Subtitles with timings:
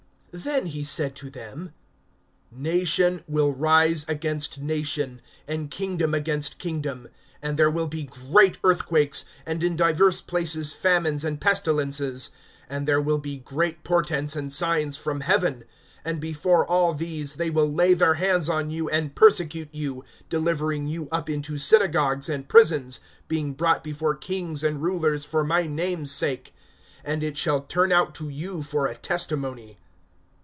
[0.33, 1.73] (10)Then said he to them:
[2.49, 7.09] Nation will rise against nation, and kingdom against kingdom;
[7.43, 12.29] (11)and there will be great earthquakes, and in divers places famines and pestilences;
[12.69, 15.65] and there will be great portents and signs from heaven.
[16.05, 20.87] (12)And before all these, they will lay their hands on you, and persecute you, delivering
[20.87, 26.09] you up into synagogues and prisons, being brought before kings and rulers for my name's
[26.13, 26.53] sake.
[27.05, 29.77] (13)And it shall turn out to you for a testimony.